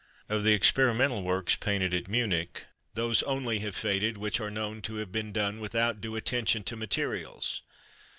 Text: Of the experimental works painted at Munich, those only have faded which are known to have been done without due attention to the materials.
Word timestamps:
Of 0.29 0.43
the 0.43 0.53
experimental 0.53 1.21
works 1.21 1.55
painted 1.55 1.93
at 1.93 2.07
Munich, 2.07 2.65
those 2.95 3.21
only 3.21 3.59
have 3.59 3.75
faded 3.75 4.17
which 4.17 4.39
are 4.39 4.49
known 4.49 4.81
to 4.81 4.95
have 4.95 5.11
been 5.11 5.31
done 5.31 5.59
without 5.59 6.01
due 6.01 6.15
attention 6.15 6.63
to 6.63 6.69
the 6.73 6.77
materials. 6.79 7.61